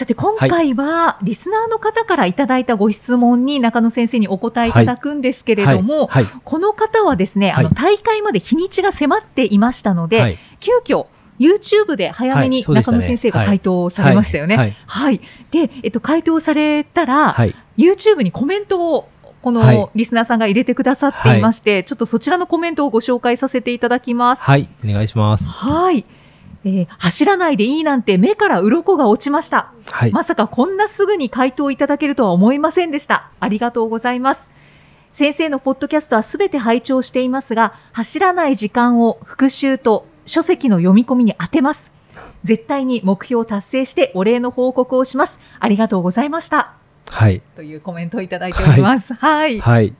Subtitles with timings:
[0.00, 6.24] さて、今回は、リスナーの方からいただいたご質問に中野先生にお答えいただくんですけれども、はい。
[6.24, 6.40] はい。
[6.42, 10.38] この方はですね、あの、はい大会まで日にちが迫っていましたので、はい。
[10.58, 11.04] 急遽、
[11.38, 14.56] YouTube で早めはに中野先生が回答されましたよね。
[14.56, 14.76] はい。
[14.86, 15.20] はい。
[15.50, 17.54] で、えっと、回答されたら、はい。
[17.76, 19.10] YouTube にコメントを、
[19.42, 19.76] こはい。
[19.76, 24.42] のリスナーさんが入れてくださっていまして、ちょっとそちらのコメントをご紹介させていただきます。
[24.44, 24.70] はい。
[24.82, 25.44] お願いします。
[25.66, 26.06] はい。
[26.64, 29.72] えー走らないでいいなんて目から鱗が落ちました。
[29.90, 33.30] はいまさかこんなすぐに回答いただけるとは思いませんでした。
[33.40, 34.48] ありがとうございます。
[35.12, 41.90] 先生のポッドキャストはすべて拝聴していますが、走らない時間を復習と書籍の読み込みに当てます。
[42.44, 45.38] 絶対に目標を達成してお礼の報告をします。
[45.58, 46.74] ありがとうございました。
[47.08, 49.14] はいというコメントをいただいております。
[49.14, 49.60] はい。
[49.60, 49.94] はい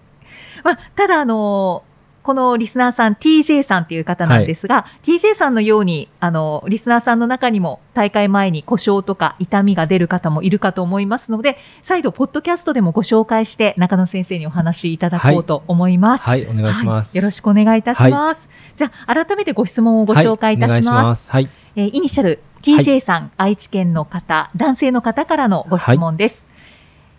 [0.62, 1.82] まあ、ただ、あの
[2.22, 16.24] このリスナーさん、TJ さんっていう方なんですが、TJ さんのように、あの、リスナーさんの中にも大会前に故障とか痛みが出る方もいるかと思いますので、再度、ポッドキャストでもご紹介して、中野先生にお話しいただこうと思います。
[16.24, 18.48] はいお願いします、はいよろしくお願いいたします。
[18.76, 20.88] じゃあ、改めてご質問をご紹介いたします。
[20.90, 26.44] はいお願いしますはいえーイニシャル TJ さん、愛知県の方、男性の方からのご質問です。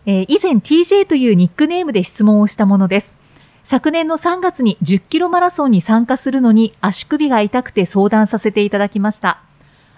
[0.06, 3.21] えー以前 TJ というニックネームで質問をしたものです。
[3.64, 9.42] 昨年の3月に10キロマラソンに参加するのに足首が痛くて相談させていただきました。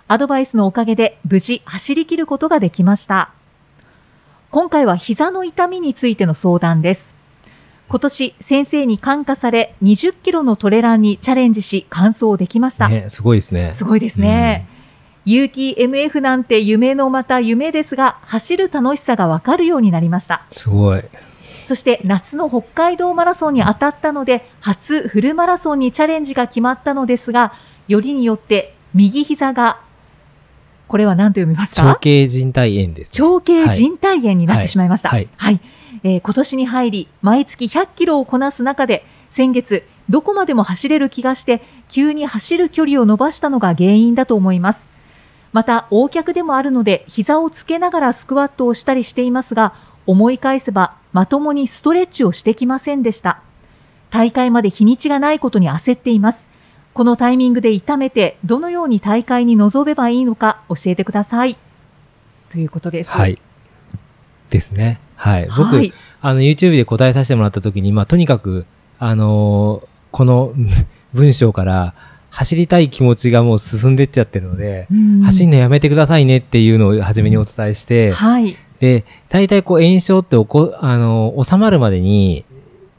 [0.07, 3.31] アドバイスのおかげで無事走り切ることができました。
[4.51, 7.15] 今回は膝の痛みについての相談です。
[7.89, 12.89] 今年先生に感化され20キロのトレランにチャレンジし完走できました。
[12.89, 14.67] ねすごいですねすごいですね。
[15.25, 20.45] UTMF なんて夢のまた夢ですが、走る楽しさがわかるようになりました。
[20.51, 21.01] すごい
[21.63, 27.53] そして夏の北海道マラソンに当たったので、初フルマラソンにチャレンジが決まったのですが、
[27.87, 29.79] よりによって右膝が、
[30.87, 31.81] これは何と読みますか？
[31.81, 35.09] 長径靭帯炎です長径靭帯炎になってしまいました。
[35.09, 35.15] は。
[35.15, 35.23] はい
[35.55, 35.59] い
[36.03, 44.87] えー今年に入り、毎月100キロをこなす中で、先月、どこまでも走れる気がして、急に走る距離を伸ばしたのが原因だと思います。
[45.53, 49.73] また、横脚でもあるので、膝をつけながらスクワットをしたりしていますが、
[50.05, 53.41] 思い返せば、まともにストレッチをしてきませんでした。
[54.09, 56.45] 大会まで日にちがないことに焦っています。
[56.93, 61.57] このタイミングで痛めて、どのように大会に臨めばいいのか教えてください。
[62.49, 63.09] ということです。
[63.09, 63.39] はい
[64.49, 65.91] ですねはい僕、はい
[66.21, 68.65] あの YouTube で答えさせてもらった時に、まあ、とにかく、
[68.97, 70.53] あのーこの
[71.13, 71.95] 文章から
[72.29, 78.55] 走りたい気持ちがもう進んでっちゃってるので、うん走んのやめてくださいねっていうのを初めにお伝えして、はい。
[78.83, 82.43] で、大体こう炎症っておこ、あのー収まるまでに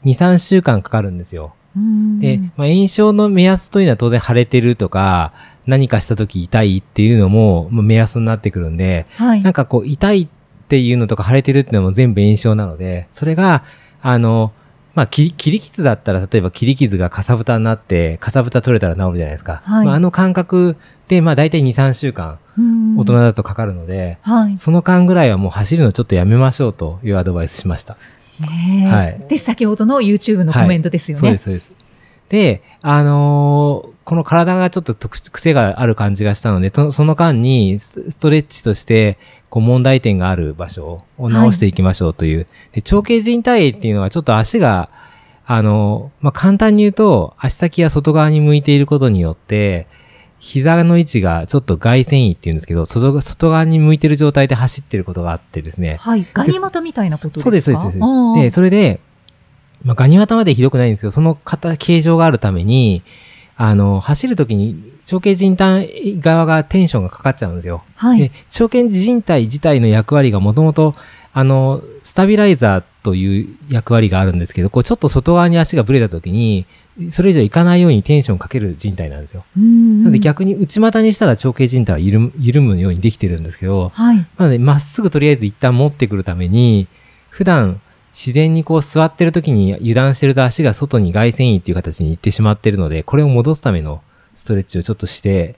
[0.03, 1.53] 2、3週間かかるんですよ。
[1.77, 5.31] うんで、まあ、炎症の目安というのは当然腫れてるとか、
[5.67, 9.43] 何かした時痛いっていうのもまあ目安になってくるんで、はい。
[9.43, 10.27] なんかこう、痛いっ
[10.67, 13.63] ていうのとか腫れてるっていうのも全部炎症なので、それが、
[14.01, 14.53] あの、
[14.95, 19.61] まあ、切り切り傷だったら、例えば切り傷がかさぶたになって、かさぶた取れたら治るじゃないですか。
[19.65, 24.57] はいまあ、あの感覚で、まあ、大体2、3週間、うん大人だとかかるので、はい。
[24.57, 27.97] その間ぐらいはもう走るのちょっとやめましょうというアドバイスしました。
[28.39, 31.21] ねえはいで、先ほどの YouTube のコメントですよね。
[31.21, 31.73] そうです、そうです。
[32.29, 39.17] で、あのーこの体がちょっと特癖がある感じがしたので、とその間にスストレッチとして、
[39.49, 42.45] こう問題点がある場所を直していきましょうという。
[42.71, 44.89] で長径靭帯炎っていうのはちょっと足が、
[45.47, 49.87] あのーまあ、簡単に言うと、足先が外側に向いていることによって、
[50.39, 55.95] 膝の位置がちょっと外旋位っていうんですけど、外外側に向いてる状態で走ってることがあってですね。
[55.95, 56.27] はい。
[56.33, 57.43] ガニ股みたいなことですか？
[57.43, 57.99] そうです、そうで
[58.39, 58.43] す。
[58.43, 58.99] でそれで、
[59.83, 63.03] まあ、ガニ股までひどくないんですけど、その型、形状があるために、
[63.57, 67.83] あの、走るときに、長径靭帯側がテンションがかかっちゃうんですよ。
[67.95, 70.95] はいで。、長径靭帯自体の役割がもともと、
[71.33, 76.65] あの、スタビライザーという役割があるんですけど、こう、ちょっと外側に足がぶれたときに、
[77.09, 79.43] それ以上いかないようにテンションかける靭帯なんですよ。
[79.57, 84.15] うんなので逆に内股にしたら長径靭帯は緩む緩むようにできてるんですけど、はい。
[84.37, 86.87] なので、まっすぐとりあえず一旦持ってくるために、
[87.29, 87.81] 普段
[88.13, 94.01] 自然にこう座ってる時に油断してると足が外に外旋位っていう形に行ってしまってるので、これを戻すための
[94.35, 95.55] ストレッチをちょっとして、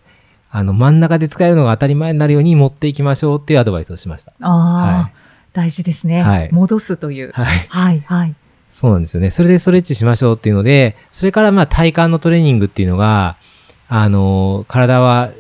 [0.50, 4.34] あの、真ん中で使えるのが当たり前になるように持っていきましょうっていうアドバイスをしました。
[4.40, 5.14] ああ、はい
[5.54, 7.32] 大事ですね、はい戻すという。
[7.32, 7.46] はい。
[7.70, 8.36] はい、はい。
[8.70, 9.32] そうなんですよね。
[9.32, 13.38] それでストレッチしましょうっていうので、それからまあ体幹のトレーニングっていうのが、
[13.88, 15.32] あの、体は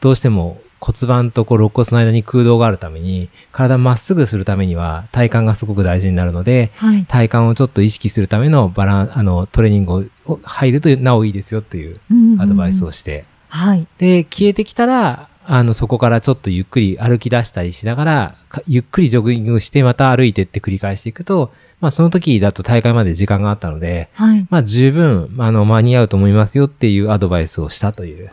[0.00, 7.04] どうしても骨盤とこう肋骨の間に空洞があるために、体まっすぐするためには体幹がすごく大事になるので、はい。
[7.06, 12.00] 体幹をちょっと意識するためのバラン、あの、トレーニングを入るとなおいいですよっていう
[12.40, 13.86] アドバイスをしして、はい。
[13.98, 24.46] で、消えてきたら、あの、そこからちょっとゆっくり歩き出したりしながら、かゆっくりジョギングしてまた歩いてって繰り返していくと、まあその時だと大会まで時間があったので、はい。
[24.50, 28.30] まあ十分、あの、間に合うと思いますよっていうアドバイスをしたという。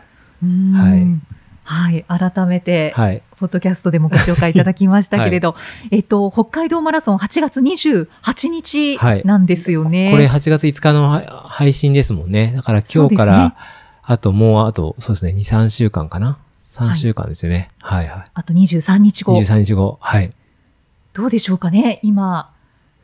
[0.72, 1.06] はい。
[1.64, 2.04] はい。
[2.08, 3.22] 改めて、はい。
[3.38, 5.56] ポッドキャストでもご紹介いただきましたけれど、
[5.90, 10.10] えっと、北海道マラソン8月28日はいなんですよね。
[10.12, 12.52] これ8月5日のは配信ですもんね。
[12.54, 13.56] だから今日かそうですねら、
[14.02, 17.70] あともうあと、そうですね、2、3週間かな ?3 週間ですよね。
[17.80, 19.34] はい、はい、あと23日後。
[19.34, 19.98] 23日後。
[20.00, 20.32] はい。
[21.14, 22.00] どうでしょうかね？
[22.02, 22.50] 今、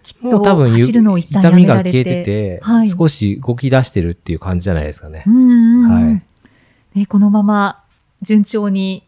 [0.02, 1.98] きっと走るのを一旦痛やめられて。
[1.98, 6.22] みが消えてて、はい少し動き出してるっていう感じじゃないですかねうんはい
[6.94, 7.79] ね、このまま
[8.22, 9.06] 順調に、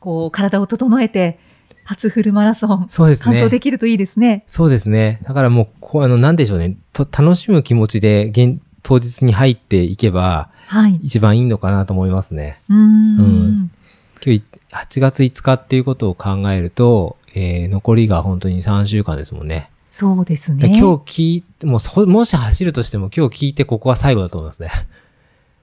[0.00, 1.38] こう、体を整えて、
[1.84, 3.50] 初フルマラソン、そうですね完走。
[3.50, 4.44] できるといいですね。
[4.46, 5.20] そうですね。
[5.24, 6.76] だからもう、こう、あの、なんでしょうね。
[6.92, 11.00] と楽しむ気持ちで、現、当日に入っていけば、はい。
[11.02, 12.60] 一番いいのかなと思いますね。
[12.68, 13.70] うーんうん
[14.24, 19.68] 今日、8月5日っていうことを考えると、えー、残りが本当に3週間ですもんね。
[19.90, 20.78] そうですでね。
[20.78, 24.70] 今日聞いて、もうそ、もし走るとしても今日聞いてここは最後だと思いますね。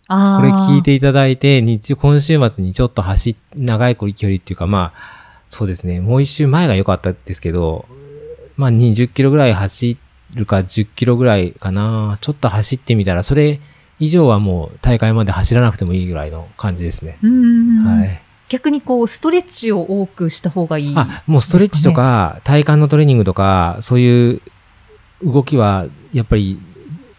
[0.10, 7.86] これ聞いていただいて、日、今週末にちょっと走っ、長い距離っていうか、まあ、そうですね、もう一周前が良かったですけど、
[8.56, 9.98] まあ20キロぐらい走
[10.34, 12.18] るか10キロぐらいかな。
[12.22, 13.60] ちょっと走ってみたら、それ
[14.00, 17.18] 以上はもう大会まで走らなくてもいいぐらいの感じですね。
[17.22, 18.22] はい。
[18.50, 20.94] 逆にこう、ストレッチを多くした方がいい。
[20.96, 24.42] あ、もうストレッチとか、体幹のトレーニングとか、そういう
[25.24, 26.60] 動きは、やっぱり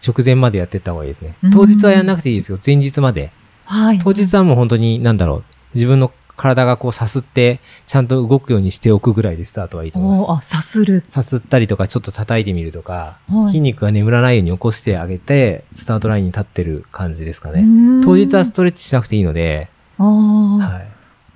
[0.05, 1.51] 直前までやってった方がいいですねうん。
[1.51, 2.57] 当日はやんなくていいですよ。
[2.63, 3.31] 前日まで。
[3.65, 3.99] はい。
[3.99, 5.43] 当日はもう本当に、なんだろう、
[5.75, 11.03] 自分の体がこうさすって、ちゃんと動くようにしておくぐらいでスタートはいいと思いまおーあ、さする。
[11.07, 11.13] す。
[11.13, 17.61] さすったりとか、ちょっと叩いてみるとか、はい筋肉が眠らないように起こしてあげて、スタートラインに立ってる感じですかね。
[17.61, 20.90] ね当日はストレッチしなくていいので、はい。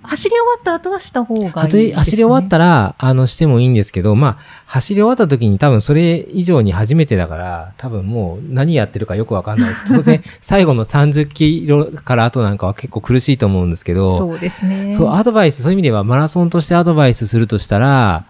[0.08, 1.94] 走り終わった後はした方がいいです、ね。
[1.94, 9.86] 走り終わったら、あの、してもいいんですけど、まあ、走り終わった時に多分それ以上に初めてだから、多分もう何やってるかよくわかんないです。
[9.94, 14.92] 当然、最後の30キロから後なんかは結構苦しいと思うんですけど、そうですね。
[14.92, 18.26] そう、アドバイス、そういう意味ではマラソンとしてアドバイスするとしたら、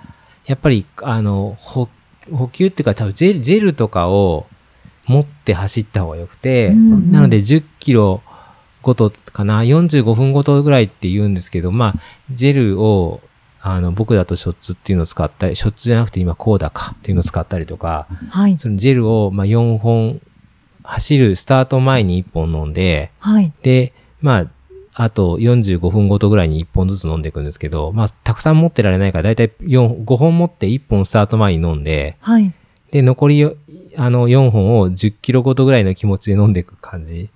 [0.45, 1.89] やっぱり、あの、補
[2.31, 4.47] 補給っていうか多分ジェル、ジェルとかを
[5.07, 8.21] 持って走った方がよくて、うんうんなので10キロ
[8.85, 11.93] ごとかな、45分ごとぐらいって言うんですけど、まあ、
[12.31, 13.19] ジェルを、
[13.61, 18.57] あの、僕だとショッツっていうのを使ったり、ショッツじゃなくて今コーダかっていうのを使ったりとか、はい。
[18.57, 20.21] そのジェルを、まあ、4本、
[20.83, 23.51] 走るスタート前に1本飲んで、はい。
[23.63, 23.91] で、
[24.21, 24.47] まあ、
[24.93, 32.53] あと45分ごとぐらいに1本ずつ飲んでいくんですけど、まあ、たくさん持ってられないから、だいたい4 5本持って1本スタート前に飲んで、はい。
[32.91, 33.55] で、残りよ
[33.97, 37.29] あの4本を10キロごとぐらいの気持ちで飲んでいく感じ。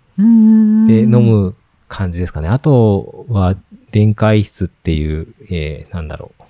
[0.88, 1.56] で飲む
[1.88, 2.50] 感じですかね。
[2.50, 3.56] あとは、
[3.92, 6.44] 電解質っていう、えー、なんだろう。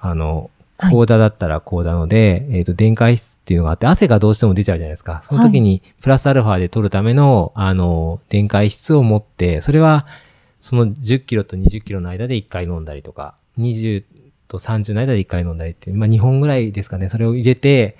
[0.00, 0.50] あの、はい
[0.92, 5.22] コーダだったらコーダので、えっ、と、電解質っていうのがあって、汗がどうしても出ちゃうじゃないですか。
[5.24, 10.06] その時に、プラスアルファで取るための、あの、電解質を持って、それは、
[10.60, 14.04] その10キロと20キロの間で1回飲んだりとか、20
[14.46, 17.10] と30の間で1回飲んだりっていう、まあ2本ぐらいですかね。
[17.10, 17.96] それを入れて、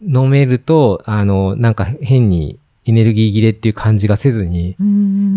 [0.00, 4.76] 飲めると、あの、なんか変にエネルギー切れっていう感じがせずに、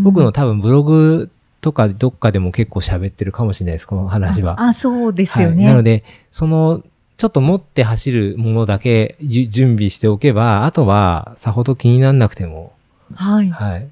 [0.04, 1.30] 僕の多分ブログ
[1.60, 4.62] とかどっかでも結構喋ってるかもしれないです、この話は。
[4.62, 5.66] ああ、そうですよね。
[5.66, 6.84] はい、なので、その、
[7.18, 12.74] ちょっと持って走るものだけゆ準備しておけば、あとはさほど気にならなくても、
[13.14, 13.50] はい。
[13.50, 13.88] はい。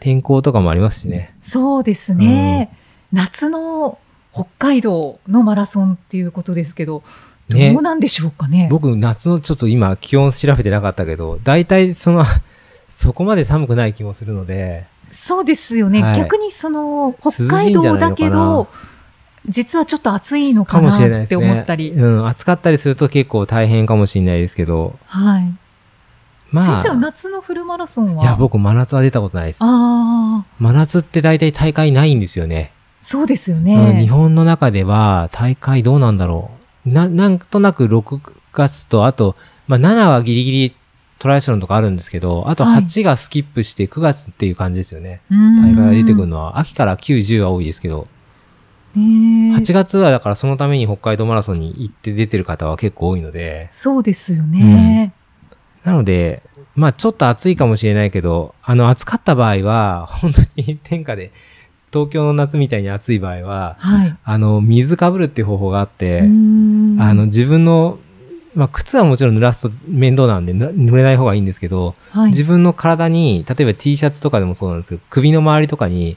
[0.00, 1.34] 天候とかもありますしね。
[1.40, 2.70] そうですね。
[3.12, 3.98] 夏の
[4.32, 7.02] 北海道のマラソンっていうことですけど、
[7.48, 8.68] ねどうなんでしょうかね。
[8.70, 12.24] 僕、夏のちょっと今気温調べてなかったけど、大体その、
[12.94, 16.00] そこまで寒くない気もするので、そうですよね。
[16.00, 18.68] はい逆にその、北海道だけど、
[19.48, 21.50] 実はちょっと暑いのかなってしれないですね。
[21.52, 21.90] 思ったり。
[21.90, 25.52] うん、暑かったりすると結構大変かもしれないですけど、はい。
[26.52, 28.22] まあ、先生は夏のフルマラソンは？
[28.22, 29.58] いや、僕、真夏は出たことないです。
[29.60, 32.72] ああ、真夏って大体大会ないんですよね。
[33.00, 34.00] そうですようん、ね。
[34.00, 36.52] 日本の中では大会どうなんだろ
[36.86, 36.90] う。
[36.90, 38.20] な、なんとなく6
[38.52, 39.34] 月と、あと、
[39.66, 40.76] まあ7はギリギリ
[41.18, 42.82] トライアスロンとかあるんですけど、あとはい。
[42.82, 45.22] 8がスキップして9月っていう感じですよね。
[45.30, 48.06] 大大会が出てくるのは、秋から9、10は多いですけど、
[48.94, 55.12] ねえ8月はだからそのために北海道マラソンに行って出てる方は結構多いので、そうですよね。
[55.82, 56.42] なので、
[56.74, 61.32] まあちょっと暑いかもしれないけど、あの暑かった場合は、本当に天下で、
[61.92, 64.16] 東京の夏みたいに暑い場合は、はい。
[64.24, 67.98] あの、水かぶるっていう方法があって、あの、自分の、
[68.54, 76.16] まあ靴はもちろん濡らすと面倒なんで、ぬ濡れない方がいいんですけど、はい、自分の体に、例えば T シャツとかでもそうなんですけど、首の周りとかに、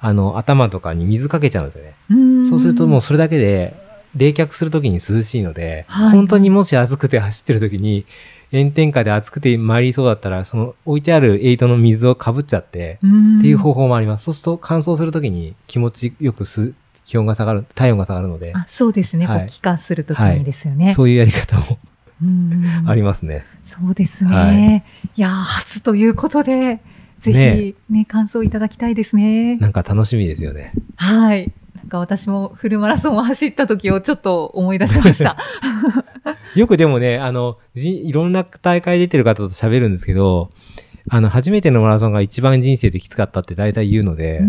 [0.00, 1.94] あの、頭とかに水かけちゃうんですよね。
[2.42, 3.74] うそうするともうそれだけで、
[4.14, 8.06] 冷却するときに涼しいので、はい本当にもし暑くて走ってるときに、
[8.52, 12.98] 炎天下で暑くて参りそうだったら、その置いてあるエイトの水をかぶっちゃって、
[13.38, 14.24] っていう方法もあります。
[14.24, 16.72] そうすると乾燥するときに気持ちよくす
[17.06, 20.92] 気温が下がる、体温が下がるので、あそうですね、はい気化するときにですよね。
[20.92, 21.78] そういうやり方も
[22.86, 23.44] ありますね。
[23.64, 24.52] そうですね。、は
[25.16, 26.80] いやー、初ということで、
[27.20, 29.56] ぜひね感想いただきたいですね。
[29.56, 30.72] なんか楽しみですよね。
[30.96, 31.52] はい。
[31.76, 35.36] なんか私もフルマラソンを走った時をちょっと思い出しました。
[36.56, 40.50] よくでもね、あの、じいろんな大会出てる方と喋るんですけど、
[41.08, 44.40] あの、初めてのマラソンが一番人生できつかったって大体言うので、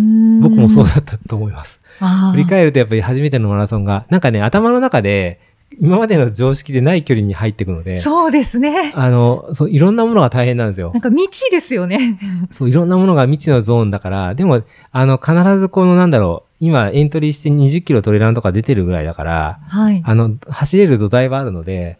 [0.42, 1.80] 僕もそうだったと思います。
[2.32, 5.40] 振り返るとやっぱり初めてのマラソンが、なんかね、頭の中で、
[5.80, 8.94] 今までの常識でない距離に入っていくので、そうですね。
[8.96, 11.00] あの、そう、いろんなものが大変なんですよな。
[11.00, 12.18] んか未知ですよね。
[12.50, 20.02] そう、いろんなものが未知のゾーンだから、でも、あの、必ずこの、なんだろう、今エントリーして20キロトレランとか出てるぐらいだから、はい。
[20.04, 21.98] あの、走れる土台はあるので、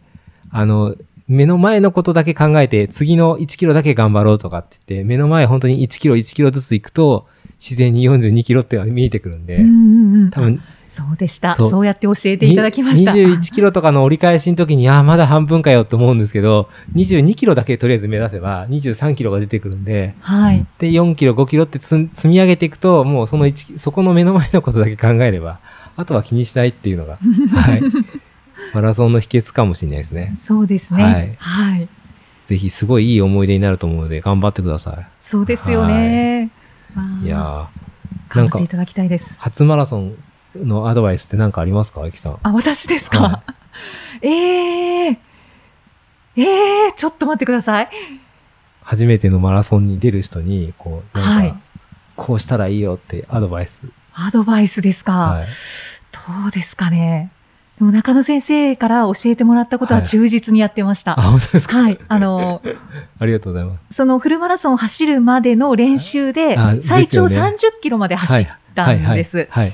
[0.50, 0.96] あの、
[1.28, 7.26] 目の前のことだけ考えて、次の1キロだけ頑張ろうとかって言って、目の前本当に1キロ1キロずつ行くと、
[7.60, 11.54] 自然に42キロっていうのが見えてくるんで、うんうんうん多分、そうでした。
[11.54, 13.14] そそううやって教えていただきました。
[13.14, 20.66] に21キロとかの折り返しの時に、ああ、まだ半分かよって思うんですけど、22キロだけとりあえず目指せば、23キロが出てくるんで、はい。
[20.78, 25.60] で、4キロ、5キロってつ積み上げていくと、もうその1、そこの目の前のことだけ考えれば、
[25.96, 27.18] あとは気にしないっていうのが、
[27.54, 27.82] はい。
[28.74, 30.36] マラソンの秘訣かもしれないですね。
[30.40, 31.36] そうですね。
[31.38, 31.88] はい。
[32.44, 36.50] ぜひ、すごいいい思い出になると思うので、頑張ってくださそうですよね。
[36.94, 37.06] わい。
[37.24, 37.68] ーいや
[38.28, 39.38] 頑んか張っていただきたいです。
[39.40, 40.16] 初マラソン
[40.56, 42.38] のアドバイスって何かありますか、ゆきさん。
[42.42, 43.42] あ、私ですか、は
[44.22, 45.18] ええ
[46.36, 46.42] え
[46.88, 47.88] えちょっと待ってください。
[48.82, 51.54] 初めてのマラソンに出る人に、こう、なんか、はい
[52.16, 53.80] こうしたらいいよってアドバイス。
[54.12, 55.46] アドバイスですか、はい。
[56.42, 57.30] どうですかね？
[57.78, 61.18] でも中野先生から教えてもらったことははい忠実にやってました。
[61.18, 61.78] あ、本当ですか？
[61.78, 61.98] はい。
[62.08, 62.60] あの、
[63.20, 63.94] ありがとうございます。
[63.96, 69.38] そのフルマラソンを走るまでの練習であ、最長ですよね30キロまで走ったんです。
[69.38, 69.48] はい。
[69.50, 69.72] はい。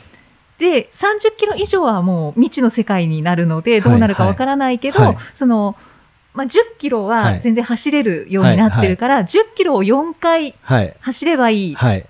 [0.59, 5.75] で、30キロ以上はもう未知の世界になるので、どうなるかわからないけど、はいはいその、
[6.35, 10.95] まあ、10キロははい全然走れるようになってるから、10キロを4回はい。
[11.01, 12.05] 走ればいいっはい。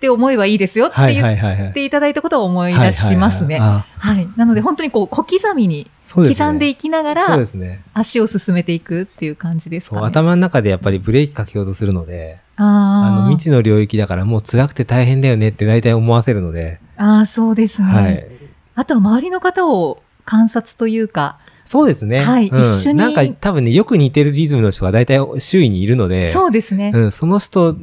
[0.00, 1.14] て思えばいいですよってはい。
[1.14, 1.72] 言っ。
[1.72, 3.58] ていただいたことを思い出しますね。
[3.58, 4.28] はい。
[4.36, 5.90] なので本当にこう小刻みに。
[6.04, 7.46] 刻んでいきながら。
[7.94, 10.08] 足を進めていくっていう感じですかそう、ね。
[10.08, 17.88] 頭の中でやっぱりブレーキかけようとするので、ああの、ー未知の領域だからもう辛くて大変だよねって大体思わせるので、あー、そうですね。
[17.88, 18.26] はい。
[18.74, 22.20] あとは周りの方を観察というか、そうですね。
[22.20, 26.92] はいうん一緒になんか多分ね、よく似てるリズムの人が大体周囲にいるので、そうですね。
[26.94, 27.76] うん、その人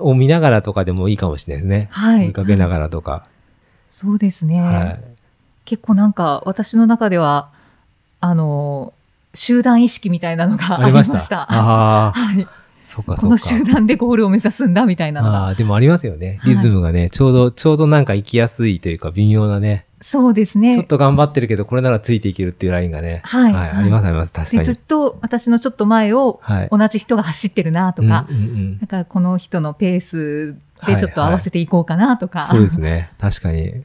[0.00, 1.88] を見ながらとかでもいいかもしれないですね。
[1.90, 2.26] はい。
[2.26, 3.24] 追いかけながらとか。
[3.90, 4.60] そうですね。
[4.60, 5.00] はい。
[5.64, 7.50] 結構なんか私の中では、
[8.20, 8.92] あの、
[9.34, 11.20] 集団意識みたいなのがあありました？
[11.20, 11.42] した。
[11.52, 12.46] ああ、はい。
[12.84, 13.28] そっかこそっか。
[13.28, 15.44] の集団でゴールを目指すんだみたいなのが。
[15.44, 16.38] ああ、でもありますよね。
[16.42, 19.84] はいリズムがね、ちょうど、ちょうどなんか行きやすいというか微妙なね。
[20.02, 20.74] そうですね。
[20.74, 23.20] ちょっと頑張ってるけど、これならついていけるっていうラインがね。
[23.24, 23.70] はいはい。
[23.70, 24.32] ありますあります。
[24.32, 24.76] 確かにでずっ。
[24.76, 26.68] と私のちょっと前をはい。
[26.70, 33.10] 同じ人が走ってるなとか、うんうんうんだからこの人のペースでちょっと合わせていこうかなとか、そうですね。
[33.18, 33.84] 確かに。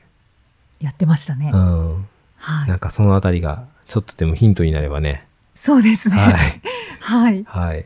[0.79, 1.51] やってましたね。
[1.53, 2.07] うん。
[2.37, 5.25] はいなんかそのあたりが、ちょっとでもヒントになればね。
[5.53, 6.15] そうですね。
[6.17, 6.33] は
[6.99, 7.39] はい。
[7.41, 7.43] い。
[7.45, 7.85] はい。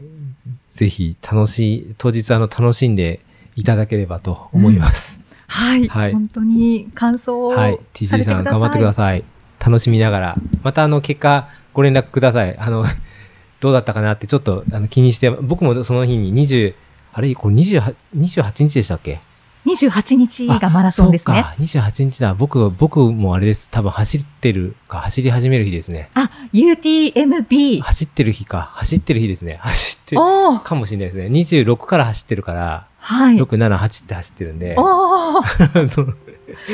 [0.70, 3.22] ぜひ、楽しい、当日あの、楽しんで
[3.56, 5.19] いただければと思います。
[5.50, 5.88] はい。
[5.88, 7.80] はい本当に感想をはい。
[8.06, 9.24] され TC てくださん頑張ってください。
[9.60, 10.36] 楽しみながら。
[10.64, 12.58] またあの、結果、ご連絡ください。
[12.58, 12.86] あの、
[13.60, 16.74] どうだったかなってちょっとあの気にして、僕もその日に20、
[17.14, 17.34] あれ？
[17.36, 19.20] これ28、28日でしたっけ
[19.66, 21.34] ？28日がマラソンですね。
[21.36, 22.34] そうか、28日だ。
[22.34, 23.70] 僕、僕もあれです。
[23.70, 26.10] 多分走ってるか、走り始める日ですね。
[26.14, 27.82] あ、UTMB。
[27.82, 28.70] 走ってる日か。
[28.76, 29.58] 走ってる日ですね。
[29.62, 30.22] 走ってる
[30.64, 31.26] かもしれないですね。
[31.28, 33.36] 26から走ってるから、はい。
[33.36, 34.76] 6、7、8って走ってるんで。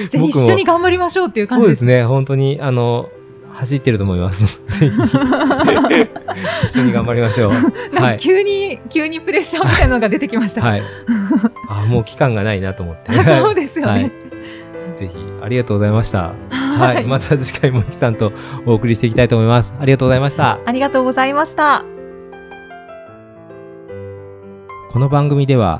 [0.09, 2.05] じゃあ一緒に頑張りましょうっていう感じですすそうでね。
[2.05, 3.09] 本当に、あの、
[3.53, 4.43] 走ってると思います。
[6.65, 7.51] 一緒に頑張りましょう。
[7.93, 8.13] なんはい。
[8.13, 10.61] か急に、急にプレッシャーみたいなのが出てきました。
[10.61, 10.83] はい。
[11.69, 13.11] あ、もう期間がないなと思って。
[13.11, 13.91] あそうですよね。
[13.91, 14.11] はい。
[14.95, 16.17] ぜひ、ありがとうございました。
[16.19, 16.33] は
[16.77, 17.05] はい。
[17.05, 19.73] また次回もきさんととお送りしていきたいと思います。
[19.79, 20.59] ありがとうございました。
[20.65, 21.85] ありがとうございました。
[24.91, 25.79] この番組では